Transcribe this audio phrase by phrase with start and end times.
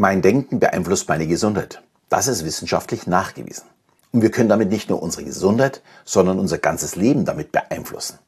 [0.00, 1.82] Mein Denken beeinflusst meine Gesundheit.
[2.08, 3.64] Das ist wissenschaftlich nachgewiesen.
[4.12, 8.20] Und wir können damit nicht nur unsere Gesundheit, sondern unser ganzes Leben damit beeinflussen.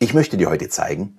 [0.00, 1.16] Ich möchte dir heute zeigen,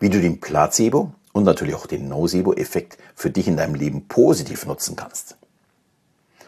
[0.00, 4.64] wie du den Placebo und natürlich auch den Nocebo-Effekt für dich in deinem Leben positiv
[4.64, 5.36] nutzen kannst.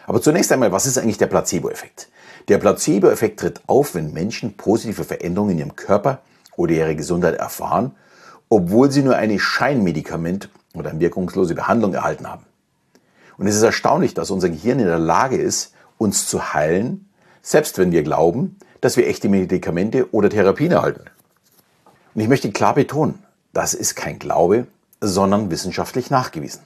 [0.06, 2.08] Aber zunächst einmal, was ist eigentlich der Placebo-Effekt?
[2.48, 6.22] Der Placebo-Effekt tritt auf, wenn Menschen positive Veränderungen in ihrem Körper
[6.56, 7.94] oder ihre Gesundheit erfahren,
[8.48, 12.47] obwohl sie nur eine Scheinmedikament oder eine wirkungslose Behandlung erhalten haben.
[13.38, 17.08] Und es ist erstaunlich, dass unser Gehirn in der Lage ist, uns zu heilen,
[17.40, 21.04] selbst wenn wir glauben, dass wir echte Medikamente oder Therapien erhalten.
[22.14, 24.66] Und ich möchte klar betonen, das ist kein Glaube,
[25.00, 26.62] sondern wissenschaftlich nachgewiesen.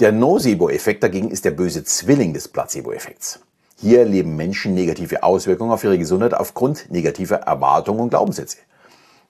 [0.00, 3.40] Der Nocebo-Effekt dagegen ist der böse Zwilling des Placebo-Effekts.
[3.76, 8.58] Hier erleben Menschen negative Auswirkungen auf ihre Gesundheit aufgrund negativer Erwartungen und Glaubenssätze.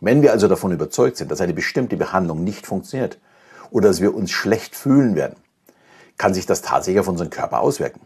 [0.01, 3.19] Wenn wir also davon überzeugt sind, dass eine bestimmte Behandlung nicht funktioniert
[3.71, 5.37] oder dass wir uns schlecht fühlen werden,
[6.19, 8.01] kann sich das tatsächlich auf unseren Körper auswirken.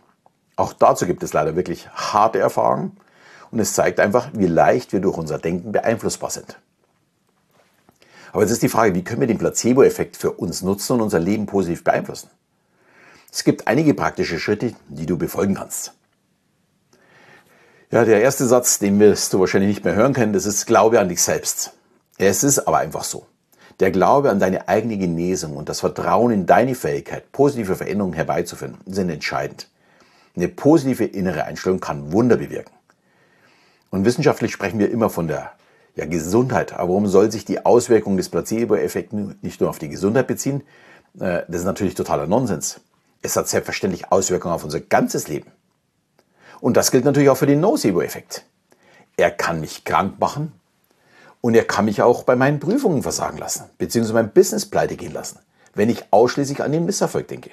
[0.57, 2.96] Auch dazu gibt es leider wirklich harte Erfahrungen
[3.51, 6.59] und es zeigt einfach, wie leicht wir durch unser Denken beeinflussbar sind.
[8.33, 11.18] Aber jetzt ist die Frage, wie können wir den Placebo-Effekt für uns nutzen und unser
[11.18, 12.30] Leben positiv beeinflussen?
[13.30, 15.95] Es gibt einige praktische Schritte, die du befolgen kannst.
[17.90, 20.99] Ja, der erste Satz, den wirst du wahrscheinlich nicht mehr hören können, das ist Glaube
[21.01, 21.73] an dich selbst.
[22.16, 23.27] Es ist aber einfach so.
[23.83, 28.79] Der Glaube an deine eigene Genesung und das Vertrauen in deine Fähigkeit, positive Veränderungen herbeizuführen,
[28.87, 29.66] sind entscheidend.
[30.37, 32.73] Eine positive innere Einstellung kann Wunder bewirken.
[33.91, 35.51] Und wissenschaftlich sprechen wir immer von der
[35.97, 36.74] ja, Gesundheit.
[36.74, 40.63] Aber warum soll sich die Auswirkung des Placebo-Effekts nicht nur auf die Gesundheit beziehen?
[41.19, 42.83] Äh, das ist natürlich totaler Nonsens.
[43.21, 45.51] Es hat selbstverständlich Auswirkungen auf unser ganzes Leben.
[46.61, 48.45] Und das gilt natürlich auch für den Nocebo-Effekt.
[49.17, 50.52] Er kann mich krank machen,
[51.43, 55.12] und er kann mich auch bei meinen Prüfungen versagen lassen, beziehungsweise mein Business pleite gehen
[55.12, 55.40] lassen,
[55.74, 57.51] wenn ich ausschließlich an den Misserfolg denke.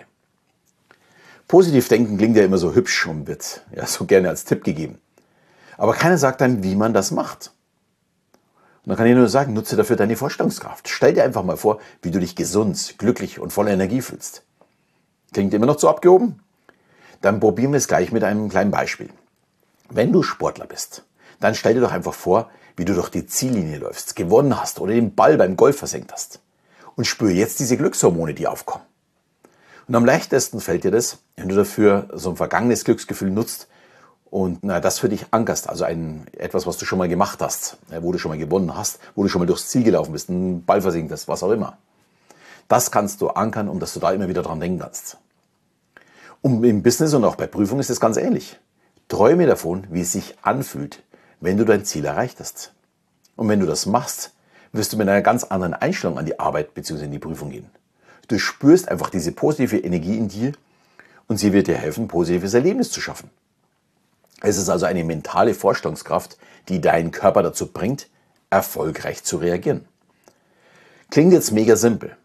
[1.49, 4.99] Positiv denken klingt ja immer so hübsch und wird ja so gerne als Tipp gegeben.
[5.77, 7.51] Aber keiner sagt einem, wie man das macht.
[8.83, 10.87] Und dann kann ich nur sagen, nutze dafür deine Vorstellungskraft.
[10.87, 14.43] Stell dir einfach mal vor, wie du dich gesund, glücklich und voller Energie fühlst.
[15.33, 16.39] Klingt immer noch zu abgehoben?
[17.21, 19.09] Dann probieren wir es gleich mit einem kleinen Beispiel.
[19.89, 21.03] Wenn du Sportler bist,
[21.39, 24.93] dann stell dir doch einfach vor, wie du durch die Ziellinie läufst, gewonnen hast oder
[24.93, 26.39] den Ball beim Golf versenkt hast.
[26.95, 28.85] Und spür jetzt diese Glückshormone, die aufkommen.
[29.87, 33.67] Und am leichtesten fällt dir das, wenn du dafür so ein vergangenes Glücksgefühl nutzt
[34.29, 37.77] und na, das für dich ankerst, also ein, etwas, was du schon mal gemacht hast,
[37.99, 40.63] wo du schon mal gewonnen hast, wo du schon mal durchs Ziel gelaufen bist, einen
[40.63, 41.77] Ball versenkt hast, was auch immer.
[42.69, 45.17] Das kannst du ankern, um dass du da immer wieder dran denken kannst.
[46.41, 48.57] Und im Business und auch bei Prüfungen ist es ganz ähnlich.
[49.09, 51.03] Träume davon, wie es sich anfühlt,
[51.41, 52.73] wenn du dein Ziel erreicht hast.
[53.35, 54.33] Und wenn du das machst,
[54.71, 57.05] wirst du mit einer ganz anderen Einstellung an die Arbeit bzw.
[57.05, 57.69] in die Prüfung gehen.
[58.27, 60.51] Du spürst einfach diese positive Energie in dir
[61.27, 63.29] und sie wird dir helfen, positives Erlebnis zu schaffen.
[64.41, 66.37] Es ist also eine mentale Vorstellungskraft,
[66.69, 68.07] die deinen Körper dazu bringt,
[68.49, 69.85] erfolgreich zu reagieren.
[71.09, 72.15] Klingt jetzt mega simpel,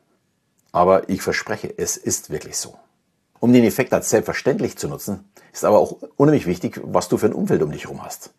[0.73, 2.77] aber ich verspreche, es ist wirklich so.
[3.41, 7.27] Um den Effekt als selbstverständlich zu nutzen, ist aber auch unheimlich wichtig, was du für
[7.27, 8.31] ein Umfeld um dich herum hast.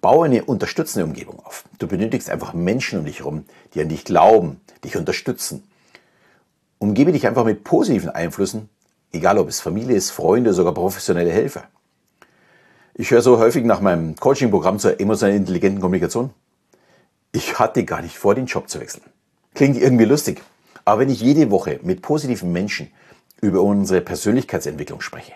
[0.00, 1.64] Baue eine unterstützende Umgebung auf.
[1.78, 3.44] Du benötigst einfach Menschen um dich herum,
[3.74, 5.64] die an dich glauben, dich unterstützen.
[6.78, 8.68] Umgebe dich einfach mit positiven Einflüssen,
[9.12, 11.64] egal ob es Familie ist, Freunde, sogar professionelle Helfer.
[12.94, 16.30] Ich höre so häufig nach meinem Coaching-Programm zur emotionalen intelligenten Kommunikation.
[17.32, 19.04] Ich hatte gar nicht vor, den Job zu wechseln.
[19.54, 20.42] Klingt irgendwie lustig.
[20.84, 22.90] Aber wenn ich jede Woche mit positiven Menschen
[23.40, 25.32] über unsere Persönlichkeitsentwicklung spreche,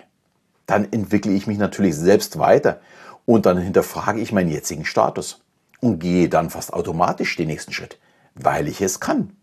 [0.67, 2.81] dann entwickle ich mich natürlich selbst weiter
[3.27, 5.41] und dann hinterfrage ich meinen jetzigen Status
[5.81, 7.99] und gehe dann fast automatisch den nächsten Schritt,
[8.35, 9.37] weil ich es kann.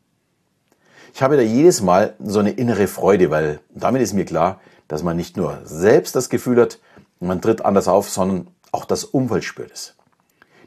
[1.13, 5.03] Ich habe da jedes Mal so eine innere Freude, weil damit ist mir klar, dass
[5.03, 6.79] man nicht nur selbst das Gefühl hat,
[7.19, 9.95] man tritt anders auf, sondern auch das Umfeld spürt es.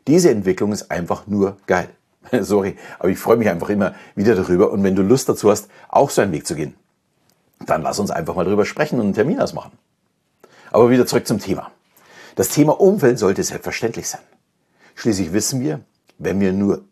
[0.06, 1.88] Diese Entwicklung ist einfach nur geil.
[2.40, 5.68] Sorry, aber ich freue mich einfach immer wieder darüber und wenn du Lust dazu hast,
[5.88, 6.74] auch so einen Weg zu gehen,
[7.66, 9.72] dann lass uns einfach mal darüber sprechen und einen Termin ausmachen.
[10.70, 11.70] Aber wieder zurück zum Thema.
[12.34, 14.22] Das Thema Umwelt sollte selbstverständlich sein.
[14.94, 15.80] Schließlich wissen wir,
[16.18, 16.84] wenn wir nur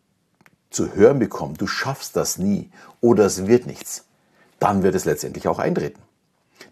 [0.70, 2.70] zu hören bekommen, du schaffst das nie
[3.00, 4.04] oder es wird nichts,
[4.58, 6.00] dann wird es letztendlich auch eintreten.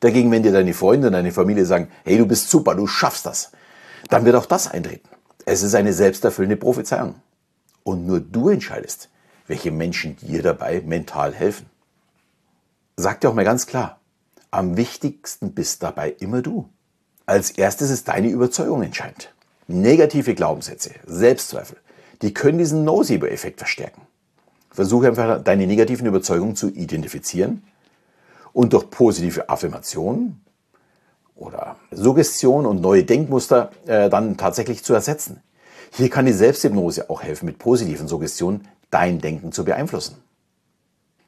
[0.00, 3.26] Dagegen, wenn dir deine Freunde und deine Familie sagen, hey, du bist super, du schaffst
[3.26, 3.53] das,
[4.11, 5.09] dann wird auch das eintreten.
[5.44, 7.17] Es ist eine selbsterfüllende Prophezeiung.
[7.82, 9.09] Und nur du entscheidest,
[9.47, 11.67] welche Menschen dir dabei mental helfen.
[12.97, 13.99] Sag dir auch mal ganz klar,
[14.50, 16.69] am wichtigsten bist dabei immer du.
[17.29, 19.35] Als erstes ist deine Überzeugung entscheidend.
[19.67, 21.77] Negative Glaubenssätze, Selbstzweifel,
[22.23, 24.01] die können diesen Nocebo-Effekt verstärken.
[24.71, 27.65] Versuche einfach deine negativen Überzeugungen zu identifizieren
[28.55, 30.41] und durch positive Affirmationen
[31.37, 35.43] oder Suggestion und neue Denkmuster äh, dann tatsächlich zu ersetzen.
[35.93, 40.17] Hier kann die Selbsthypnose auch helfen, mit positiven Suggestionen dein Denken zu beeinflussen.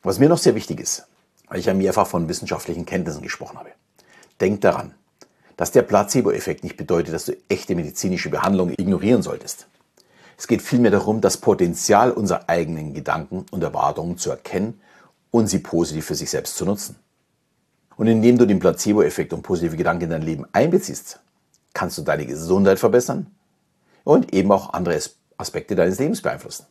[0.03, 1.05] Was mir noch sehr wichtig ist,
[1.49, 3.73] weil ich ja mehrfach von wissenschaftlichen Kenntnissen gesprochen habe.
[4.41, 4.95] Denk daran,
[5.61, 9.67] dass der Placebo-Effekt nicht bedeutet, dass du echte medizinische Behandlung ignorieren solltest.
[10.39, 14.81] Es geht vielmehr darum, das Potenzial unserer eigenen Gedanken und Erwartungen zu erkennen
[15.31, 16.97] und sie positiv für sich selbst zu nutzen.
[17.99, 21.21] Und indem du den Placebo-Effekt und positive Gedanken in dein Leben einbeziehst,
[21.75, 23.27] kannst du deine Gesundheit verbessern
[24.03, 24.99] und eben auch andere
[25.37, 26.65] Aspekte deines Lebens beeinflussen.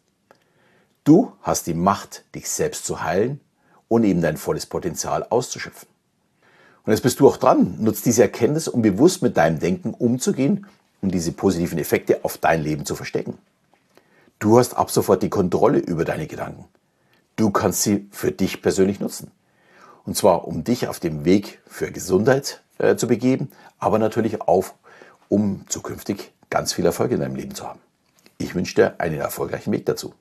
[1.04, 3.40] Du hast die Macht, dich selbst zu heilen
[3.88, 5.88] und eben dein volles Potenzial auszuschöpfen.
[6.90, 7.76] Und jetzt bist du auch dran.
[7.78, 10.66] Nutzt diese Erkenntnis, um bewusst mit deinem Denken umzugehen
[11.04, 13.38] und diese positiven Effekte auf dein Leben zu verstecken.
[14.40, 16.66] Du hast ab sofort die Kontrolle über deine Gedanken.
[17.36, 19.30] Du kannst sie für dich persönlich nutzen.
[20.04, 24.74] Und zwar, um dich auf dem Weg für Gesundheit äh, zu begeben, aber natürlich auch,
[25.28, 27.82] um zukünftig ganz viel Erfolg in deinem Leben zu haben.
[28.40, 30.16] Ich wünsche dir einen erfolgreichen Weg dazu.